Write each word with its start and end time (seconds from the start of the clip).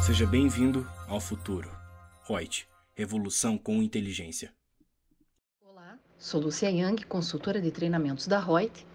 Seja 0.00 0.26
bem-vindo 0.26 0.88
ao 1.06 1.20
futuro. 1.20 1.70
Reut, 2.26 2.66
revolução 2.94 3.58
com 3.58 3.82
inteligência. 3.82 4.50
Olá, 5.62 5.98
sou 6.16 6.40
Lucia 6.40 6.70
Yang, 6.70 7.04
consultora 7.04 7.60
de 7.60 7.70
treinamentos 7.70 8.26
da 8.26 8.40
Reut, 8.40 8.86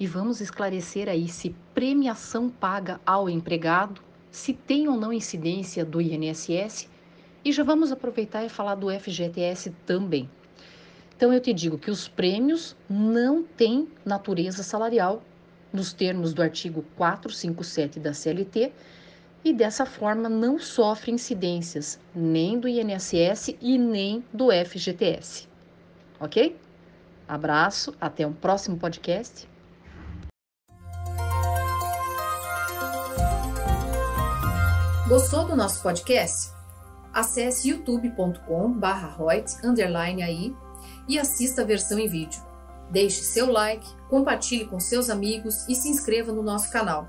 e 0.00 0.06
vamos 0.06 0.40
esclarecer 0.40 1.06
aí 1.06 1.28
se 1.28 1.54
premiação 1.74 2.48
paga 2.48 2.98
ao 3.04 3.28
empregado, 3.28 4.00
se 4.30 4.54
tem 4.54 4.88
ou 4.88 4.96
não 4.96 5.12
incidência 5.12 5.84
do 5.84 6.00
INSS, 6.00 6.88
e 7.44 7.52
já 7.52 7.62
vamos 7.62 7.92
aproveitar 7.92 8.42
e 8.42 8.48
falar 8.48 8.74
do 8.74 8.88
FGTS 8.88 9.70
também. 9.84 10.30
Então 11.14 11.30
eu 11.30 11.40
te 11.40 11.52
digo 11.52 11.76
que 11.76 11.90
os 11.90 12.08
prêmios 12.08 12.74
não 12.88 13.42
têm 13.42 13.86
natureza 14.02 14.62
salarial 14.62 15.22
nos 15.70 15.92
termos 15.92 16.32
do 16.32 16.40
artigo 16.40 16.82
457 16.96 18.00
da 18.00 18.14
CLT 18.14 18.72
e 19.44 19.52
dessa 19.52 19.84
forma 19.86 20.28
não 20.28 20.58
sofre 20.58 21.12
incidências 21.12 22.00
nem 22.14 22.58
do 22.58 22.66
INSS 22.68 23.54
e 23.60 23.78
nem 23.78 24.24
do 24.32 24.48
FGTS. 24.50 25.46
Ok? 26.20 26.58
Abraço, 27.26 27.94
até 28.00 28.24
um 28.26 28.32
próximo 28.32 28.78
podcast. 28.78 29.46
Gostou 35.08 35.46
do 35.46 35.56
nosso 35.56 35.82
podcast? 35.82 36.52
Acesse 37.12 37.70
youtube.com/royt_aí 37.70 40.54
e 41.08 41.18
assista 41.18 41.62
a 41.62 41.64
versão 41.64 41.98
em 41.98 42.06
vídeo. 42.06 42.40
Deixe 42.90 43.22
seu 43.22 43.50
like, 43.50 43.88
compartilhe 44.08 44.66
com 44.66 44.78
seus 44.78 45.08
amigos 45.08 45.66
e 45.68 45.74
se 45.74 45.88
inscreva 45.88 46.30
no 46.32 46.42
nosso 46.42 46.70
canal. 46.70 47.08